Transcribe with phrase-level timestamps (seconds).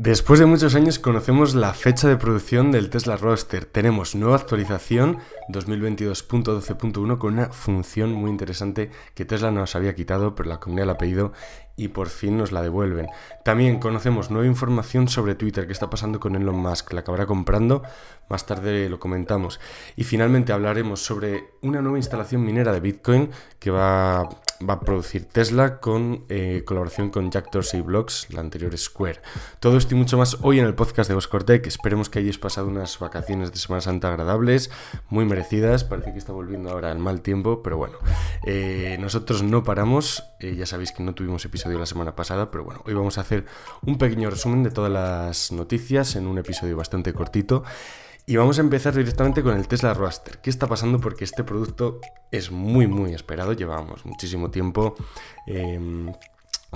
[0.00, 3.64] Después de muchos años conocemos la fecha de producción del Tesla Roadster.
[3.64, 10.50] Tenemos nueva actualización 2022.12.1 con una función muy interesante que Tesla nos había quitado, pero
[10.50, 11.32] la comunidad la ha pedido
[11.78, 13.06] y por fin nos la devuelven.
[13.44, 17.82] También conocemos nueva información sobre Twitter, qué está pasando con Elon Musk, la acabará comprando,
[18.28, 19.60] más tarde lo comentamos.
[19.96, 23.30] Y finalmente hablaremos sobre una nueva instalación minera de Bitcoin
[23.60, 24.28] que va,
[24.68, 29.20] va a producir Tesla con eh, colaboración con Jack Dorsey Blocks, la anterior Square.
[29.60, 31.66] Todo esto y mucho más hoy en el podcast de Oscortec.
[31.66, 34.70] Esperemos que hayáis pasado unas vacaciones de Semana Santa agradables,
[35.08, 35.84] muy merecidas.
[35.84, 37.98] Parece que está volviendo ahora el mal tiempo, pero bueno,
[38.44, 40.24] eh, nosotros no paramos.
[40.40, 43.22] Eh, ya sabéis que no tuvimos episodio la semana pasada, pero bueno, hoy vamos a
[43.22, 43.44] hacer
[43.84, 47.64] un pequeño resumen de todas las noticias en un episodio bastante cortito.
[48.26, 50.38] Y vamos a empezar directamente con el Tesla Roadster.
[50.38, 51.00] ¿Qué está pasando?
[51.00, 51.98] Porque este producto
[52.30, 53.54] es muy, muy esperado.
[53.54, 54.94] Llevábamos muchísimo tiempo.
[55.46, 56.12] Em,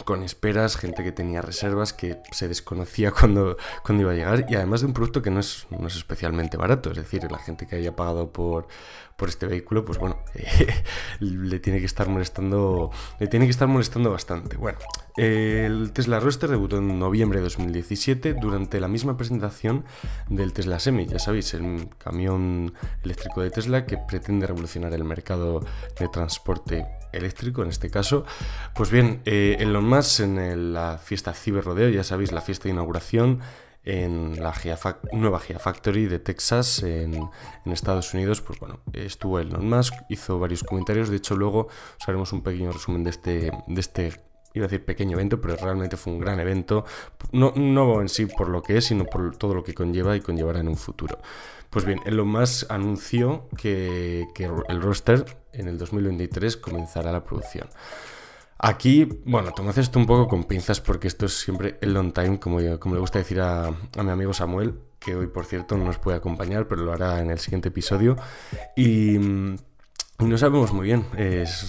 [0.05, 4.55] con esperas, gente que tenía reservas, que se desconocía cuando, cuando iba a llegar y
[4.55, 7.67] además de un producto que no es, no es especialmente barato, es decir, la gente
[7.67, 8.67] que haya pagado por,
[9.23, 10.19] por este vehículo, pues bueno,
[11.21, 14.57] le tiene que estar molestando, le tiene que estar molestando bastante.
[14.57, 14.79] Bueno,
[15.17, 19.85] el Tesla Roadster debutó en noviembre de 2017 durante la misma presentación
[20.29, 25.65] del Tesla Semi, ya sabéis, el camión eléctrico de Tesla que pretende revolucionar el mercado
[26.01, 28.25] de transporte eléctrico en este caso.
[28.75, 32.71] Pues bien, eh, Elon Musk en la fiesta Ciber Rodeo, ya sabéis, la fiesta de
[32.71, 33.39] inauguración
[33.85, 34.55] en la
[35.13, 37.29] nueva Factory de Texas en,
[37.67, 41.69] Estados Unidos, pues bueno, estuvo Elon Musk, hizo varios comentarios, de hecho luego
[42.01, 44.13] os haremos un pequeño resumen de este, de este
[44.55, 46.85] iba a decir pequeño evento, pero realmente fue un gran evento,
[47.33, 50.21] no, no en sí por lo que es, sino por todo lo que conlleva y
[50.21, 51.19] conllevará en un futuro.
[51.71, 57.69] Pues bien, Elon Musk anunció que, que el roster en el 2023 comenzará la producción.
[58.65, 62.39] Aquí, bueno, tomad esto un poco con pinzas porque esto es siempre el long time,
[62.39, 65.99] como, como le gusta decir a, mi amigo Samuel, que hoy por cierto no nos
[65.99, 68.15] puede acompañar, pero lo hará en el siguiente episodio.
[68.77, 71.07] Y, no sabemos muy bien,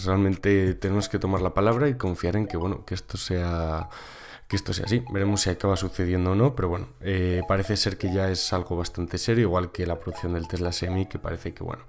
[0.06, 3.90] realmente tenemos que tomar la palabra y confiar en que, bueno, que esto sea
[4.48, 5.04] que esto sea así.
[5.12, 8.78] Veremos si acaba sucediendo o no, pero bueno, eh, parece ser que ya es algo
[8.78, 11.86] bastante serio, igual que la producción del Tesla Semi, que parece que bueno,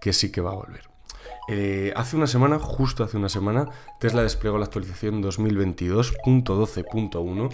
[0.00, 0.97] que sí que va a volver.
[1.50, 7.48] Eh, hace una semana, justo hace una semana, Tesla desplegó la actualización 2022.12.1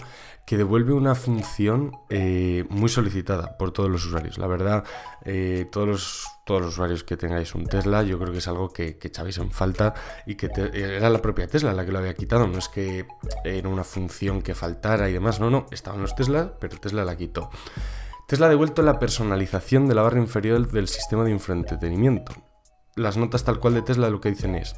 [0.45, 4.37] que devuelve una función eh, muy solicitada por todos los usuarios.
[4.37, 4.83] La verdad,
[5.23, 6.25] eh, todos, los,
[6.67, 9.93] usuarios que tengáis un Tesla, yo creo que es algo que, que en falta
[10.25, 12.47] y que era la propia Tesla la que lo había quitado.
[12.47, 13.07] No es que
[13.45, 17.15] era una función que faltara y demás, no, no, estaban los Tesla, pero Tesla la
[17.15, 17.49] quitó.
[18.27, 22.33] Tesla ha devuelto la personalización de la barra inferior del sistema de infoentretenimiento
[22.95, 24.75] las notas tal cual de Tesla lo que dicen es,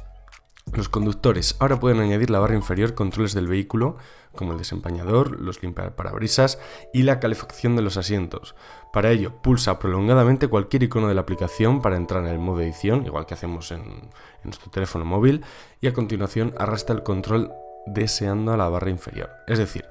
[0.74, 3.96] los conductores ahora pueden añadir la barra inferior controles del vehículo,
[4.34, 6.58] como el desempañador, los limpiaparabrisas
[6.92, 8.54] y la calefacción de los asientos.
[8.92, 13.06] Para ello, pulsa prolongadamente cualquier icono de la aplicación para entrar en el modo edición,
[13.06, 14.10] igual que hacemos en, en
[14.44, 15.44] nuestro teléfono móvil,
[15.80, 17.50] y a continuación arrastra el control
[17.86, 19.30] deseando a la barra inferior.
[19.46, 19.86] Es decir,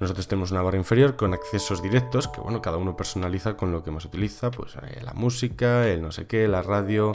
[0.00, 3.84] nosotros tenemos una barra inferior con accesos directos que, bueno, cada uno personaliza con lo
[3.84, 7.12] que más utiliza, pues eh, la música, el no sé qué, la radio,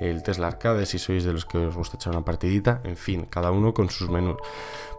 [0.00, 3.26] el Tesla Arcade, si sois de los que os gusta echar una partidita, en fin,
[3.26, 4.36] cada uno con sus menús.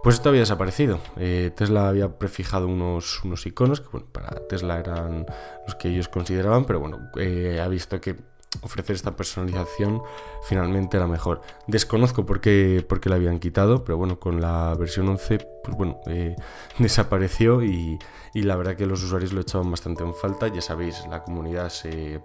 [0.04, 1.00] Pues esto había desaparecido.
[1.18, 5.26] Eh, Tesla había prefijado unos, unos iconos que, bueno, para Tesla eran
[5.66, 8.18] los que ellos consideraban, pero bueno, eh, ha visto que
[8.62, 10.02] ofrecer esta personalización
[10.44, 11.42] finalmente era mejor.
[11.68, 15.78] Desconozco por qué, por qué la habían quitado, pero bueno, con la versión 11, pues
[15.78, 16.36] bueno, eh,
[16.80, 18.00] desapareció y,
[18.34, 20.48] y, la verdad que los usuarios lo echaban bastante en falta.
[20.48, 22.22] Ya sabéis, la comunidad se...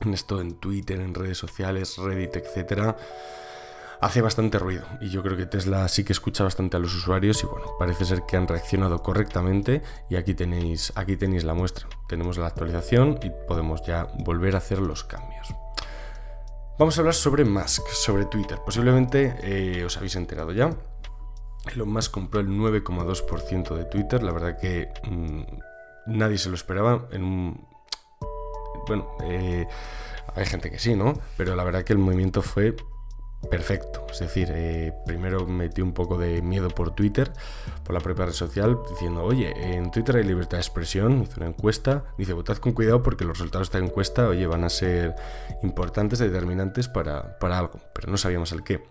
[0.00, 2.96] En esto en Twitter, en redes sociales, Reddit, etcétera
[4.04, 7.42] hace bastante ruido y yo creo que Tesla sí que escucha bastante a los usuarios
[7.42, 11.88] y bueno, parece ser que han reaccionado correctamente y aquí tenéis, aquí tenéis la muestra.
[12.06, 15.54] Tenemos la actualización y podemos ya volver a hacer los cambios.
[16.78, 18.58] Vamos a hablar sobre Musk, sobre Twitter.
[18.62, 20.68] Posiblemente eh, os habéis enterado ya.
[21.72, 24.22] Elon Musk compró el 9,2% de Twitter.
[24.22, 25.42] La verdad que mm,
[26.08, 27.08] nadie se lo esperaba.
[27.10, 27.66] En un,
[28.86, 29.66] bueno, eh,
[30.34, 31.14] hay gente que sí, ¿no?
[31.38, 32.76] Pero la verdad que el movimiento fue
[33.50, 34.06] perfecto.
[34.10, 37.32] Es decir, eh, primero metí un poco de miedo por Twitter,
[37.82, 41.48] por la propia red social, diciendo, oye, en Twitter hay libertad de expresión, hizo una
[41.48, 45.14] encuesta, dice, votad con cuidado porque los resultados de esta encuesta, oye, van a ser
[45.62, 48.84] importantes, determinantes para, algo, pero no sabíamos el qué.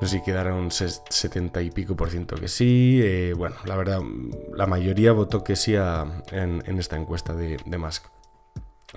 [0.00, 3.00] No sé si quedaron 70 y pico por ciento que sí.
[3.02, 4.00] Eh, bueno, la verdad,
[4.54, 8.04] la mayoría votó que sí en, esta encuesta de, de Musk.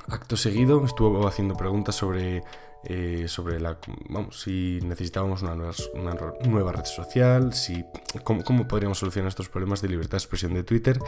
[0.09, 2.43] acto seguido estuvo haciendo preguntas sobre,
[2.83, 3.77] eh, sobre la,
[4.09, 6.15] vamos, si necesitábamos una nueva, una
[6.45, 7.83] nueva red social, si,
[8.23, 10.99] cómo, cómo, podríamos solucionar estos problemas de libertad de expresión de Twitter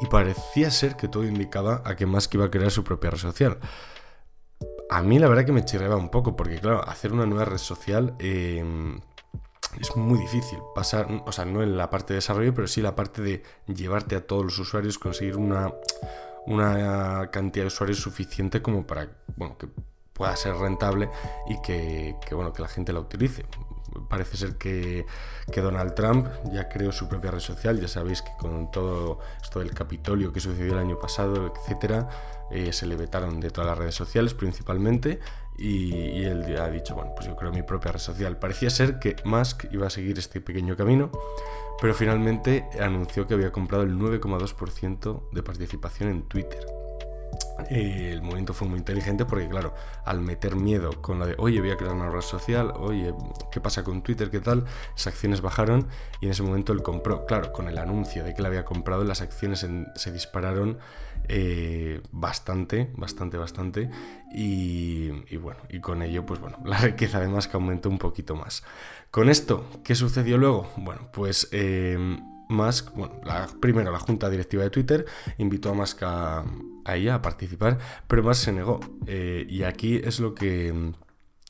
[0.00, 3.18] y parecía ser que todo indicaba a que Musk iba a crear su propia red
[3.18, 3.58] social.
[4.90, 7.58] A mí la verdad que me chirreaba un poco porque claro, hacer una nueva red
[7.58, 8.14] social...
[8.18, 8.64] Eh,
[9.78, 12.96] es muy difícil pasar, o sea, no en la parte de desarrollo, pero sí la
[12.96, 15.72] parte de llevarte a todos los usuarios, conseguir una,
[16.46, 19.68] una cantidad de usuarios suficiente como para, bueno, que
[20.18, 21.08] pueda ser rentable
[21.46, 23.46] y que, bueno, que la gente la utilice.
[24.08, 25.06] Parece ser que,
[25.50, 29.60] que, Donald Trump ya creó su propia red social, ya sabéis que con todo esto
[29.60, 32.08] del Capitolio que sucedió el año pasado, etcétera,
[32.50, 35.20] eh, se le vetaron de todas las redes sociales principalmente
[35.58, 38.38] y, él ha dicho, bueno, pues yo creo mi propia red social.
[38.38, 41.10] Parecía ser que Musk iba a seguir este pequeño camino,
[41.80, 46.77] pero finalmente anunció que había comprado el 9,2% de participación en Twitter.
[47.70, 51.60] Eh, el movimiento fue muy inteligente porque, claro, al meter miedo con la de, oye,
[51.60, 53.12] voy a crear una red social, oye,
[53.50, 54.30] ¿qué pasa con Twitter?
[54.30, 54.64] ¿Qué tal?
[54.92, 55.88] Las acciones bajaron
[56.20, 59.04] y en ese momento él compró, claro, con el anuncio de que la había comprado,
[59.04, 60.78] las acciones se dispararon
[61.28, 63.90] eh, bastante, bastante, bastante.
[64.32, 68.62] Y, bueno, y con ello, pues bueno, la riqueza además que aumentó un poquito más.
[69.10, 70.70] Con esto, ¿qué sucedió luego?
[70.76, 73.14] Bueno, pues eh, Musk, bueno,
[73.60, 75.06] primero la junta directiva de Twitter
[75.38, 76.44] invitó a Musk a,
[76.86, 78.80] ella a participar, pero Musk se negó.
[79.06, 80.92] Eh, y aquí es lo que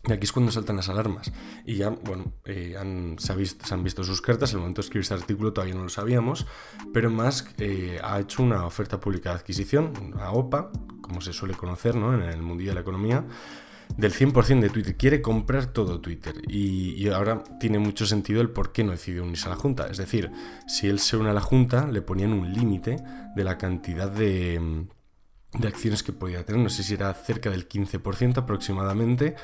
[0.08, 1.32] y aquí es cuando saltan las alarmas.
[1.66, 2.76] Y ya, bueno, eh,
[3.18, 3.32] se,
[3.74, 4.52] han visto sus cartas.
[4.52, 6.46] El momento de escribir este artículo todavía no lo sabíamos.
[6.94, 10.70] Pero Musk eh, ha hecho una oferta pública de adquisición, una OPA,
[11.02, 12.14] como se suele conocer ¿no?
[12.14, 13.26] en el mundillo de la economía,
[13.96, 14.96] del 100% de Twitter.
[14.96, 16.34] Quiere comprar todo Twitter.
[16.48, 19.88] Y, ahora tiene mucho sentido el por qué no decidió unirse a la Junta.
[19.88, 20.30] Es decir,
[20.66, 22.96] si él se une a la Junta, le ponían un límite
[23.34, 24.86] de la cantidad de
[25.54, 29.34] de acciones que podía tener, no sé si era cerca del 15% aproximadamente,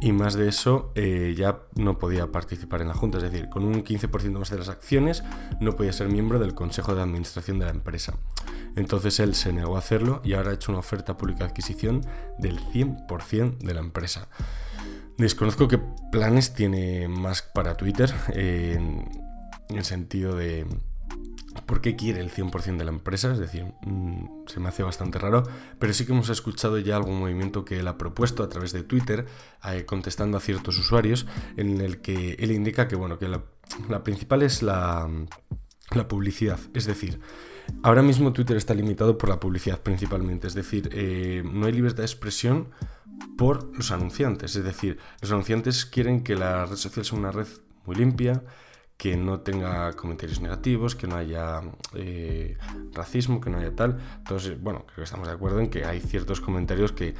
[0.00, 3.64] y más de eso eh, ya no podía participar en la Junta, es decir, con
[3.64, 5.24] un 15% más de las acciones
[5.60, 8.14] no podía ser miembro del Consejo de Administración de la empresa.
[8.76, 12.06] Entonces él se negó a hacerlo y ahora ha hecho una oferta pública de adquisición
[12.38, 14.28] del 100% de la empresa.
[15.16, 15.80] Desconozco qué
[16.12, 19.08] planes tiene Musk para Twitter, en
[19.70, 20.64] el sentido de
[21.68, 25.18] por qué quiere el 100% de la empresa, es decir, mm, se me hace bastante
[25.18, 25.42] raro,
[25.78, 28.82] pero sí que hemos escuchado ya algún movimiento que él ha propuesto a través de
[28.82, 29.26] Twitter,
[29.64, 31.26] eh, contestando a ciertos usuarios,
[31.58, 35.10] en el que él indica que, bueno, que la, principal es la,
[36.08, 37.20] publicidad, es decir,
[37.82, 41.98] ahora mismo Twitter está limitado por la publicidad principalmente, es decir, eh, no hay libertad
[41.98, 42.70] de expresión
[43.36, 47.48] por los anunciantes, es decir, los anunciantes quieren que la red social sea una red
[47.84, 48.42] muy limpia,
[48.98, 51.62] que no tenga comentarios negativos, que no haya
[51.94, 52.58] eh,
[52.92, 54.00] racismo, que no haya tal.
[54.18, 57.14] Entonces, bueno, creo que estamos de acuerdo en que hay ciertos comentarios que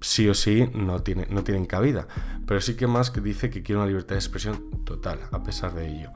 [0.00, 1.00] sí o sí no,
[1.30, 2.08] no tienen cabida.
[2.46, 5.88] Pero sí que Musk dice que quiere una libertad de expresión total, a pesar de
[5.88, 6.10] ello.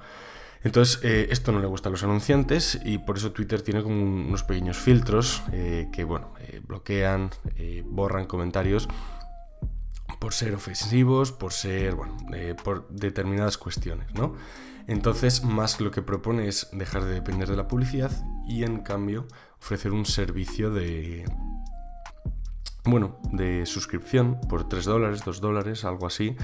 [0.64, 4.02] Entonces, eh, esto no le gusta a los anunciantes y por eso Twitter tiene como
[4.02, 6.32] unos pequeños filtros eh, que, bueno,
[6.66, 7.30] bloquean,
[7.84, 8.88] borran comentarios
[10.24, 12.16] por ser ofensivos, por ser, bueno,
[12.62, 14.34] por determinadas cuestiones, ¿no?
[14.86, 18.10] Entonces, más lo que propone es dejar de depender de la publicidad
[18.48, 19.28] y en cambio
[19.60, 21.26] ofrecer un servicio de
[22.84, 26.36] bueno, de suscripción por 3 dólares, 2 dólares, algo así,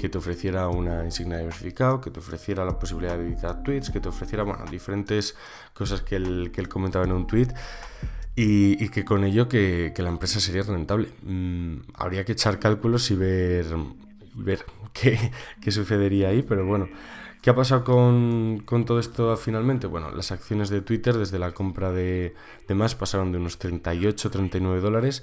[0.00, 3.90] que te ofreciera una insignia de verificado, que te ofreciera la posibilidad de editar tweets,
[3.90, 5.36] que te ofreciera, bueno, diferentes
[5.74, 7.48] cosas que él, que él comentaba en un tweet
[8.40, 11.08] y, que con ello que, la empresa sería rentable.
[11.22, 13.66] Mm, habría que echar cálculos y ver,
[14.34, 15.32] ver qué,
[15.72, 16.88] sucedería ahí, pero bueno,
[17.42, 19.86] ¿Qué ha pasado con, todo esto finalmente?
[19.86, 22.34] Bueno, las acciones de Twitter desde la compra de,
[22.66, 25.22] de más pasaron de unos 38, 39 dólares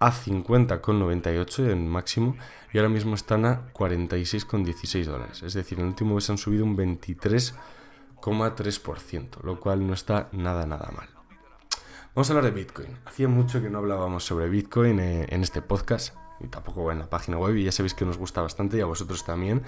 [0.00, 2.36] a 50,98 en máximo
[2.72, 5.44] y ahora mismo están a 46,16 dólares.
[5.44, 10.66] Es decir, en el último mes han subido un 23,3%, lo cual no está nada,
[10.66, 11.21] nada mal.
[12.14, 12.88] Vamos a hablar de Bitcoin.
[13.06, 17.08] Hacía mucho que no hablábamos sobre Bitcoin eh, en este podcast y tampoco en la
[17.08, 19.62] página web y ya sabéis que nos gusta bastante y a vosotros también.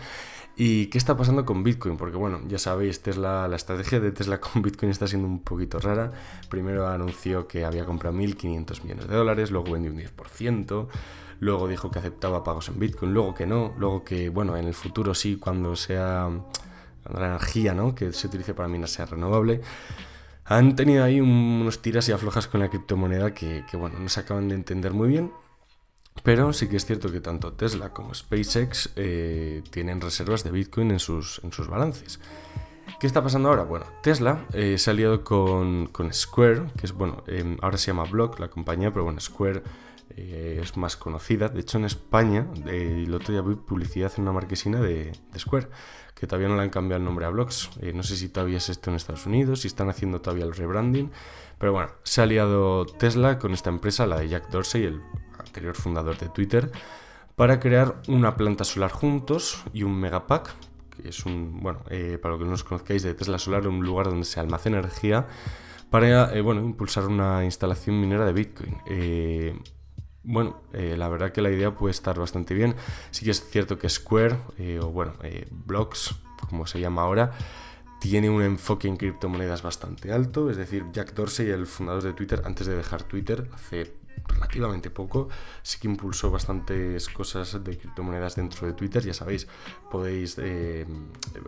[0.54, 1.96] ¿Y qué está pasando con Bitcoin?
[1.96, 5.78] Porque bueno, ya sabéis, Tesla, la estrategia de Tesla con Bitcoin está siendo un poquito
[5.78, 6.12] rara.
[6.50, 10.88] Primero anunció que había comprado 1.500 millones de dólares, luego vendió un 10%,
[11.40, 14.74] luego dijo que aceptaba pagos en Bitcoin, luego que no, luego que bueno, en el
[14.74, 16.28] futuro sí, cuando sea
[17.10, 17.94] la energía ¿no?
[17.94, 19.62] que se utilice para minas sea renovable.
[20.46, 24.48] Han tenido ahí unos tiras y aflojas con la criptomoneda que, bueno, no se acaban
[24.48, 25.32] de entender muy bien.
[26.22, 30.92] Pero sí que es cierto que tanto Tesla como SpaceX eh, tienen reservas de Bitcoin
[30.92, 32.20] en sus, en sus balances.
[33.00, 33.64] ¿Qué está pasando ahora?
[33.64, 38.04] Bueno, Tesla eh, se ha aliado con, Square, que es, bueno, em, ahora se llama
[38.04, 39.62] Block la compañía, pero bueno, Square
[40.16, 41.48] eh, es más conocida.
[41.48, 45.68] De hecho, en España, eh, el otro día vi publicidad en una marquesina de, Square,
[46.14, 47.70] que todavía no le han cambiado el nombre a Blocks.
[47.80, 50.54] Eh, no sé si todavía es esto en Estados Unidos, si están haciendo todavía el
[50.54, 51.10] rebranding.
[51.58, 55.02] Pero bueno, se ha aliado Tesla con esta empresa, la de Jack Dorsey, el
[55.38, 56.70] anterior fundador de Twitter,
[57.34, 60.54] para crear una planta solar juntos y un megapack,
[60.90, 61.80] que es un, bueno,
[62.22, 65.26] para lo que no os conozcáis de Tesla Solar, un lugar donde se almacena energía
[65.90, 68.78] para bueno, impulsar una instalación minera de Bitcoin.
[70.24, 72.74] Bueno, eh, la verdad que la idea puede estar bastante bien.
[73.10, 76.14] Sí que es cierto que Square, eh, o bueno, eh, Blocks,
[76.48, 77.32] como se llama ahora,
[78.00, 80.50] tiene un enfoque en criptomonedas bastante alto.
[80.50, 83.92] Es decir, Jack Dorsey, el fundador de Twitter, antes de dejar Twitter, hace
[84.26, 85.28] relativamente poco,
[85.62, 89.02] sí que impulsó bastantes cosas de criptomonedas dentro de Twitter.
[89.02, 89.46] Ya sabéis,
[89.90, 90.36] podéis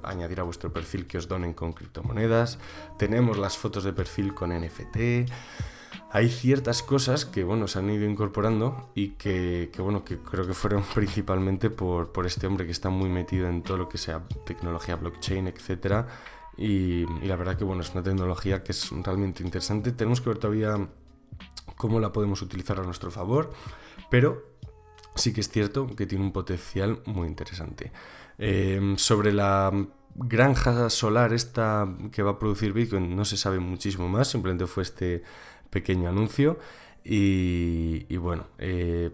[0.02, 2.58] añadir a vuestro perfil que os donen con criptomonedas.
[2.98, 5.30] Tenemos las fotos de perfil con NFT
[6.10, 10.54] hay ciertas cosas que bueno se han ido incorporando y que, bueno que creo que
[10.54, 14.96] fueron principalmente por, este hombre que está muy metido en todo lo que sea tecnología
[14.96, 16.06] blockchain etcétera
[16.56, 20.38] y, la verdad que bueno es una tecnología que es realmente interesante tenemos que ver
[20.38, 20.88] todavía
[21.76, 23.52] cómo la podemos utilizar a nuestro favor
[24.10, 24.56] pero
[25.14, 27.92] sí que es cierto que tiene un potencial muy interesante.
[28.38, 29.72] Eh, sobre la
[30.14, 34.82] granja solar esta que va a producir Bitcoin no se sabe muchísimo más simplemente fue
[34.82, 35.22] este
[35.70, 36.58] pequeño anuncio
[37.08, 39.10] y, bueno, eh,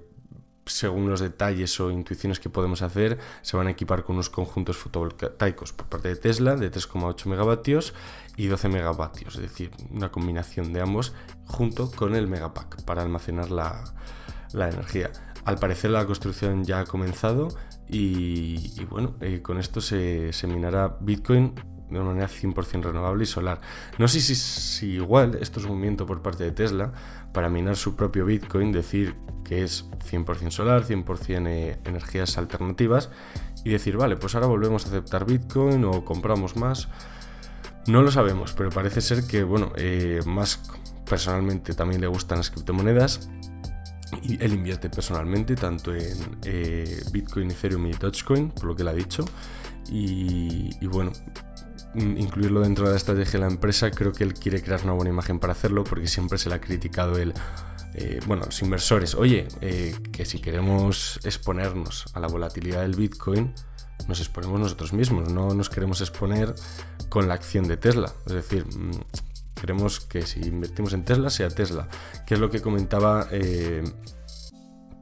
[0.66, 4.76] según los detalles o intuiciones que podemos hacer, se van a equipar con unos conjuntos
[4.76, 7.95] fotovoltaicos por parte de Tesla de 3,8 megavatios
[8.37, 11.12] y 12 megavatios, es decir, una combinación de ambos
[11.47, 13.83] junto con el megapack para almacenar la,
[14.54, 15.11] energía.
[15.45, 17.49] Al parecer la construcción ya ha comenzado
[17.88, 21.54] y, bueno, eh, con esto se, se minará Bitcoin
[21.92, 23.61] de una manera 100% renovable y solar.
[23.99, 26.92] No sé si, igual esto es un movimiento por parte de Tesla
[27.32, 33.11] para minar su propio Bitcoin, decir que es 100% solar, 100% eh, energías alternativas
[33.64, 36.88] y decir, vale, pues ahora volvemos a aceptar Bitcoin o compramos más.
[37.87, 40.61] No lo sabemos, pero parece ser que, bueno, eh, más
[41.08, 43.28] personalmente también le gustan las criptomonedas
[44.22, 48.90] y él invierte personalmente tanto en eh, Bitcoin, Ethereum y Dogecoin, por lo que le
[48.90, 49.25] ha dicho.
[49.90, 51.12] y, bueno,
[51.94, 55.11] incluirlo dentro de la estrategia de la empresa, creo que él quiere crear una buena
[55.11, 57.34] imagen para hacerlo, porque siempre se le ha criticado el,
[57.94, 63.52] eh, bueno, los inversores, oye, eh, que si queremos exponernos a la volatilidad del Bitcoin,
[64.08, 66.54] nos exponemos nosotros mismos, no nos queremos exponer
[67.08, 68.12] con la acción de Tesla.
[68.26, 68.92] Es decir, mm,
[69.61, 71.88] queremos que si invertimos en Tesla, sea Tesla,
[72.26, 73.84] que es lo que comentaba eh,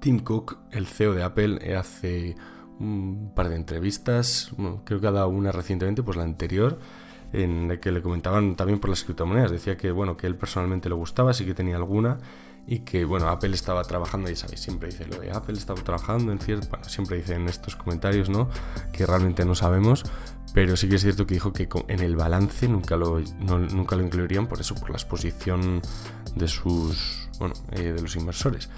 [0.01, 2.35] Tim Cook, el CEO de Apple, hace
[2.81, 4.51] un par de entrevistas,
[4.85, 6.79] creo que ha dado una recientemente, pues la anterior,
[7.33, 9.51] en la que le comentaban también por las criptomonedas.
[9.51, 12.19] Decía que, bueno, que él personalmente le gustaba, sí que tenía alguna,
[12.67, 16.33] y que, bueno, Apple estaba trabajando, ya sabéis, siempre dice lo de Apple estaba trabajando
[16.33, 18.49] en cierto, bueno, siempre dice en estos comentarios, ¿no?
[18.93, 20.05] Que realmente no sabemos,
[20.55, 24.03] pero sí que es cierto que dijo que en el balance nunca lo, nunca lo
[24.03, 25.81] incluirían, por eso, por la exposición
[26.35, 28.69] de sus, bueno, eh, de los inversores.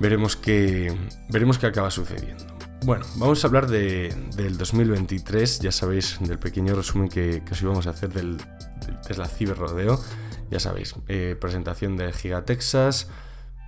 [0.00, 0.94] Veremos qué,
[1.28, 2.44] veremos qué acaba sucediendo.
[2.82, 7.90] Bueno, vamos a hablar del 2023, ya sabéis, del pequeño resumen que, os íbamos a
[7.90, 8.38] hacer del,
[9.06, 10.00] Tesla Cyber Rodeo.
[10.50, 13.08] Ya sabéis, eh, presentación de Giga Texas,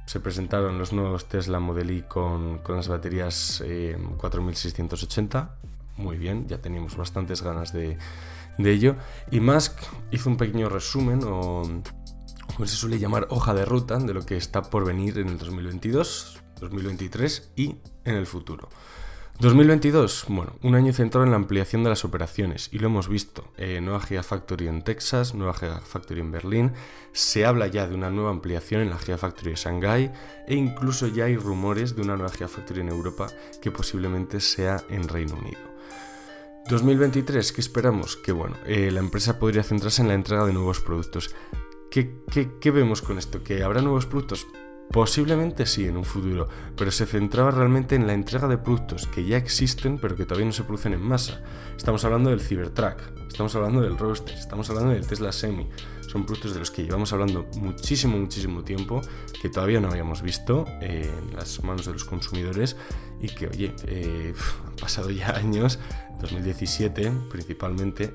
[0.05, 3.63] se presentaron los nuevos Tesla Model Y con, las baterías
[4.19, 7.97] 4680, eh, muy bien, ya teníamos bastantes ganas de,
[8.59, 8.97] de, ello.
[9.31, 9.73] Y Musk
[10.11, 11.63] hizo un pequeño resumen o,
[12.55, 15.39] como se suele llamar, hoja de ruta de lo que está por venir en el
[15.39, 18.69] 2022, 2023 y en el futuro.
[19.39, 23.53] 2022, bueno, un año centrado en la ampliación de las operaciones y lo hemos visto.
[23.59, 26.73] Eh, nueva Gigafactory en Texas, nueva Gigafactory en Berlín,
[27.13, 30.13] se habla ya de una nueva ampliación en la Gigafactory de Shanghai
[30.49, 33.27] e incluso ya hay rumores de una nueva Gigafactory en Europa
[33.61, 35.61] que posiblemente sea en Reino Unido.
[36.71, 38.17] 2023, ¿qué esperamos?
[38.17, 41.35] Que bueno, eh, la empresa podría centrarse en la entrega de nuevos productos.
[41.91, 42.23] ¿Qué,
[42.61, 43.45] qué vemos con esto?
[43.45, 44.47] ¿Que habrá nuevos productos?
[44.91, 49.27] Posiblemente sí en un futuro, pero se centraba realmente en la entrega de productos que
[49.27, 51.43] ya existen pero que todavía no se producen en masa.
[51.77, 55.69] Estamos hablando del Cybertruck, estamos hablando del Roadster, estamos hablando del Tesla Semi.
[56.01, 59.03] Son productos de los que llevamos hablando muchísimo, muchísimo tiempo,
[59.43, 62.77] que todavía no habíamos visto en las manos de los consumidores
[63.21, 64.35] y que, oye, eh,
[64.67, 65.79] han pasado ya años,
[66.21, 68.15] 2017 principalmente,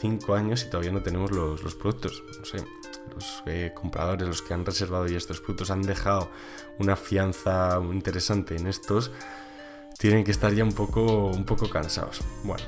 [0.00, 2.22] 5 años y todavía no tenemos los, los productos.
[2.38, 2.64] No sé,
[3.14, 6.30] los eh, compradores, los que han reservado ya estos productos, han dejado
[6.78, 9.10] una fianza interesante en estos,
[9.98, 12.20] tienen que estar ya un poco, un poco cansados.
[12.44, 12.64] Bueno,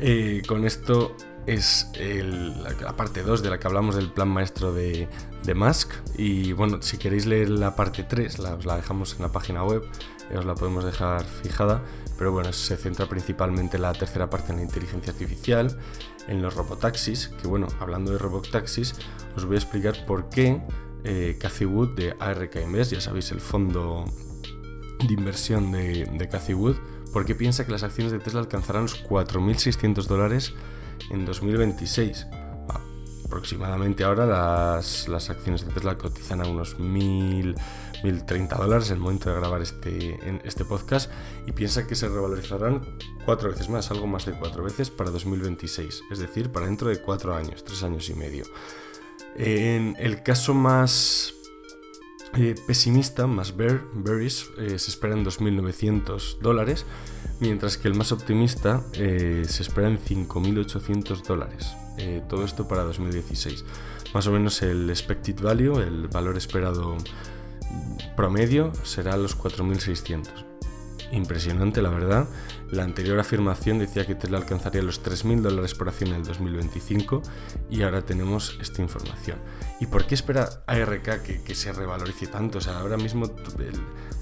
[0.00, 1.14] eh, con esto
[1.46, 5.08] es la, parte 2 de la que hablamos del plan maestro de,
[5.44, 5.92] de Musk.
[6.16, 9.64] Y bueno, si queréis leer la parte 3, la, os la dejamos en la página
[9.64, 9.82] web,
[10.30, 11.82] eh, os la podemos dejar fijada.
[12.16, 15.76] Pero bueno, se centra principalmente en la tercera parte en la inteligencia artificial,
[16.28, 17.28] en los robotaxis.
[17.40, 18.94] Que bueno, hablando de robotaxis,
[19.36, 20.60] os voy a explicar por qué
[21.04, 22.56] eh, Wood de ARK
[22.90, 24.04] ya sabéis, el fondo
[25.06, 26.76] de inversión de, de Wood,
[27.12, 30.54] porque piensa que las acciones de Tesla alcanzarán los 4.600 dólares
[31.10, 32.26] en 2026.
[33.32, 37.54] Aproximadamente ahora las, acciones de Tesla cotizan a unos 1.000,
[38.02, 41.10] 1.030 dólares en el momento de grabar este, este podcast
[41.46, 42.82] y piensa que se revalorizarán
[43.24, 47.00] cuatro veces más, algo más de cuatro veces para 2026, es decir, para dentro de
[47.00, 48.44] cuatro años, tres años y medio.
[49.34, 51.32] En el caso más
[52.36, 56.84] eh, pesimista, más bear, bearish, eh, se espera en 2.900 dólares,
[57.42, 61.76] mientras que el más optimista eh, se espera en 5.800 dólares.
[62.28, 63.64] todo esto para 2016.
[64.14, 66.96] Más o menos el expected value, el valor esperado
[68.16, 70.52] promedio, será los 4.600
[71.12, 72.26] impresionante, la verdad.
[72.70, 77.22] La anterior afirmación decía que Tesla alcanzaría los 3.000 dólares por acción en el 2025
[77.70, 79.38] y ahora tenemos esta información.
[79.80, 82.58] ¿Y por qué espera ARK que, se revalorice tanto?
[82.58, 83.28] O sea, ahora mismo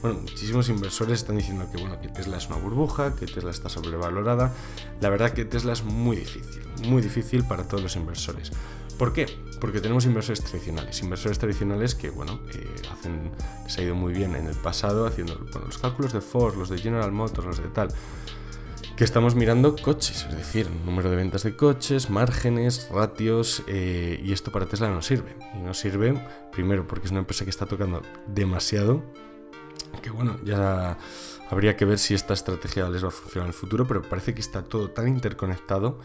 [0.02, 4.52] bueno, muchísimos inversores están diciendo que, bueno, Tesla es una burbuja, que Tesla está sobrevalorada.
[5.00, 8.50] La verdad que Tesla es muy difícil, muy difícil para todos los inversores.
[8.99, 9.26] ¿Por qué?
[9.61, 13.30] Porque tenemos inversores tradicionales, inversores tradicionales que, bueno, eh, hacen,
[13.64, 16.78] les ha ido muy bien en el pasado haciendo los cálculos de Ford, los de
[16.78, 17.88] General Motors, los de tal,
[18.97, 24.33] que estamos mirando coches, es decir, número de ventas de coches, márgenes, ratios, eh, y
[24.33, 25.35] esto para Tesla no sirve.
[25.54, 29.02] Y no sirve, primero, porque es una empresa que está tocando demasiado,
[30.00, 30.99] que bueno, ya
[31.50, 34.35] habría que ver si esta estrategia les va a funcionar en el futuro, pero parece
[34.35, 35.99] que está todo tan interconectado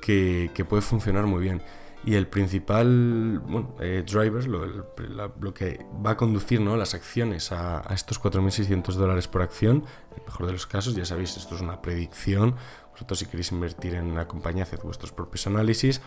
[0.00, 1.62] que, que puede funcionar muy bien.
[2.06, 6.76] Y el principal bueno, eh, driver, lo, que va a conducir ¿no?
[6.76, 11.06] las acciones a, estos 4.600 dólares por acción, en el mejor de los casos, ya
[11.06, 12.56] sabéis, esto es una predicción.
[12.92, 16.02] Vosotros si queréis invertir en una compañía, haced vuestros propios análisis.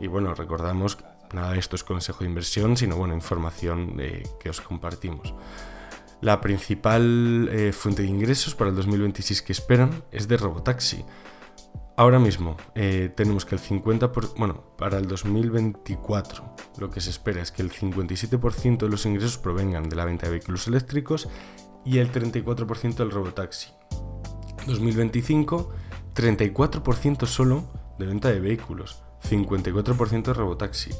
[0.00, 0.98] Y bueno, recordamos,
[1.32, 5.34] nada de esto es consejo de inversión, sino bueno, información eh, que os compartimos.
[6.20, 11.04] La principal eh, fuente de ingresos para el 2026 que esperan es de Robotaxi.
[11.96, 17.10] Ahora mismo eh, tenemos que el 50%, por, bueno, para el 2024 lo que se
[17.10, 21.28] espera es que el 57% de los ingresos provengan de la venta de vehículos eléctricos
[21.84, 23.70] y el 34% del robotaxi.
[24.66, 25.70] 2025,
[26.14, 27.64] 34% solo
[27.98, 30.90] de venta de vehículos, 54% de robotaxi.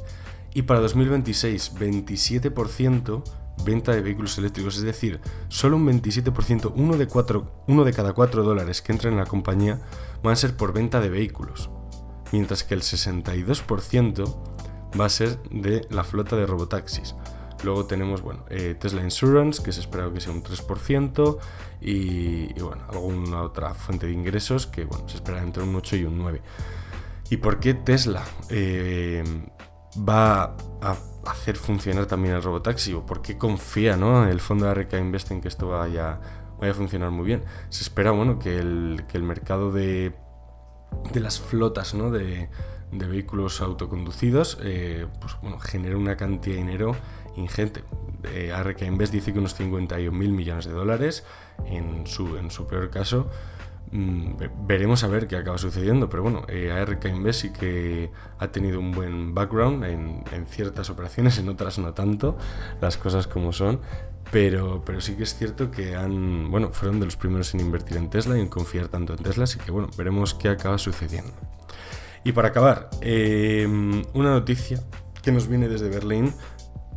[0.53, 3.23] Y para 2026, 27%
[3.63, 7.07] venta de vehículos eléctricos, es decir, solo un 27%, uno de,
[7.67, 9.79] uno de cada 4 dólares que entran en la compañía
[10.23, 11.69] van a ser por venta de vehículos,
[12.31, 14.35] mientras que el 62%
[14.99, 17.15] va a ser de la flota de robotaxis.
[17.63, 21.37] Luego tenemos bueno, eh, Tesla Insurance, que se espera que sea un 3%,
[21.81, 26.03] y, bueno, alguna otra fuente de ingresos que bueno, se espera entre un 8 y
[26.05, 26.41] un 9.
[27.29, 29.23] ¿Y por qué Tesla eh,
[29.97, 32.93] va a hacer funcionar también el robotaxi?
[32.93, 34.27] ¿O por qué confía ¿no?
[34.27, 36.19] el fondo de RK Invest en que esto vaya
[36.61, 37.43] vaya a funcionar muy bien.
[37.69, 40.13] Se espera bueno, que, el, que el mercado de,
[41.11, 42.11] de las flotas ¿no?
[42.11, 42.49] de,
[42.91, 46.95] de vehículos autoconducidos eh, pues, bueno, genere una cantidad de dinero
[47.35, 47.83] ingente.
[48.23, 51.25] Eh, Invest dice que unos 51 mil millones de dólares
[51.65, 53.29] en su, en su peor caso.
[53.91, 58.47] Mm, veremos a ver qué acaba sucediendo, pero bueno, eh, ARK Invest sí que ha
[58.47, 62.37] tenido un buen background en, ciertas operaciones, en otras no tanto,
[62.79, 63.81] las cosas como son,
[64.31, 67.97] pero, pero sí que es cierto que han, bueno, fueron de los primeros en invertir
[67.97, 71.33] en Tesla y en confiar tanto en Tesla, así que bueno, veremos qué acaba sucediendo.
[72.23, 74.81] Y para acabar, em, una noticia
[75.21, 76.33] que nos viene desde Berlín.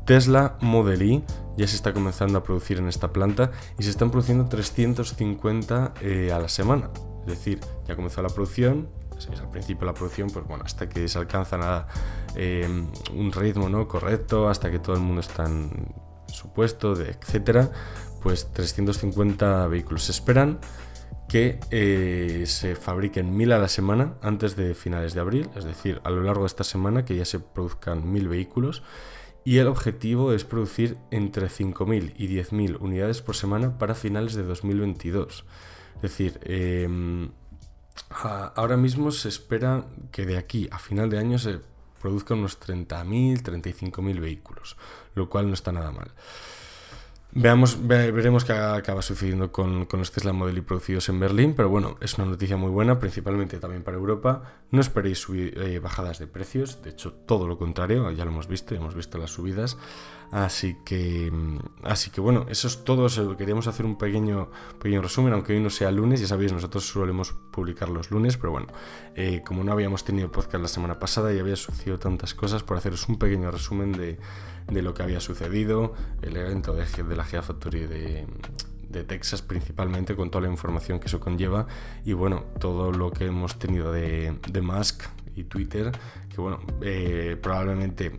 [0.05, 1.23] Tesla Model E
[1.57, 6.33] ya se está comenzando a producir en esta planta y se están produciendo 350 eh,
[6.33, 6.91] a la semana.
[7.21, 11.09] Es decir, ya comenzó la producción, es al principio la producción, pues bueno, hasta que
[11.09, 11.87] se alcanza
[12.35, 13.87] em, un ritmo ¿no?
[13.89, 15.95] correcto, hasta que todo el mundo está en,
[16.27, 17.71] supuesto, de etcétera,
[18.23, 20.05] pues 350 vehículos.
[20.05, 20.59] Se esperan
[21.29, 26.01] que eh, se fabriquen 1000 a la semana antes de finales de abril, es decir,
[26.05, 28.83] a lo largo de esta semana que ya se produzcan 1000 vehículos.
[29.45, 34.43] Y el objetivo es producir entre 5.000 y 10.000 unidades por semana para finales de
[34.43, 35.45] 2022.
[35.97, 37.31] Es decir, em,
[38.11, 41.61] ahora mismo se espera que de aquí a final de año se
[42.01, 44.77] produzcan unos 30.000, 35.000 vehículos,
[45.15, 46.11] lo cual no está nada mal.
[47.37, 51.69] Veamos, veremos qué acaba sucediendo con, con los Tesla Model y producidos en Berlín, pero
[51.69, 54.61] bueno, es una noticia muy buena, principalmente también para Europa.
[54.71, 58.47] No esperéis subir, eh, bajadas de precios, de hecho todo lo contrario, ya lo hemos
[58.47, 59.77] visto, hemos visto las subidas.
[60.31, 63.09] Así que, mm, así que bueno, eso es todo.
[63.37, 67.33] Queríamos hacer un pequeño, pequeño resumen, aunque hoy no sea lunes, ya sabéis, nosotros solemos
[67.51, 68.69] publicar los lunes, pero bueno,
[69.17, 72.77] eh, como no habíamos tenido podcast la semana pasada y había sucedido tantas cosas, por
[72.77, 74.19] haceros un pequeño resumen de,
[74.67, 78.27] de lo que había sucedido, el evento de, la Gigafactory de,
[78.95, 81.67] de Texas principalmente, con toda la información que eso conlleva.
[82.05, 85.05] Y bueno, todo lo que hemos tenido de, de Musk
[85.37, 85.93] y Twitter,
[86.33, 88.13] que bueno, eh, probablemente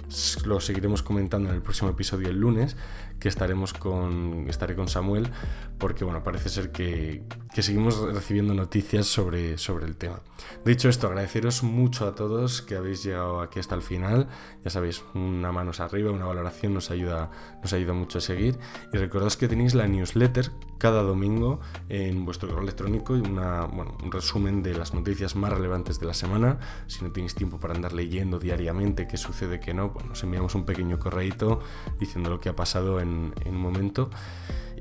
[0.45, 2.75] lo seguiremos comentando en el próximo episodio el lunes,
[3.19, 5.29] que estaremos con, estaré con Samuel,
[5.77, 7.23] porque bueno, parece ser que,
[7.55, 10.19] que seguimos recibiendo noticias sobre, sobre el tema.
[10.65, 14.27] Dicho esto, agradeceros mucho a todos que habéis llegado aquí hasta el final.
[14.65, 18.59] Ya sabéis, una mano arriba, una valoración nos ayuda, nos ayuda mucho a seguir.
[18.91, 23.97] Y recordad que tenéis la newsletter cada domingo en vuestro correo electrónico y una, bueno,
[24.03, 26.59] un resumen de las noticias más relevantes de la semana.
[26.87, 30.55] Si no tenéis tiempo para andar leyendo diariamente qué sucede, qué no, pues nos enviamos
[30.55, 31.61] un pequeño correíto
[32.01, 34.09] diciendo lo que ha pasado en, un momento.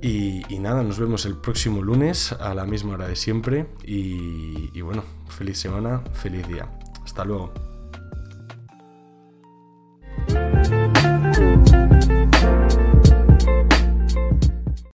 [0.02, 4.70] Y, nada, nos vemos el próximo lunes a la la misma hora de siempre y,
[4.72, 6.66] y bueno, feliz semana, feliz día.
[7.04, 7.52] Hasta luego.